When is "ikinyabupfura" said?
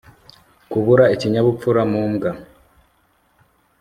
1.15-1.81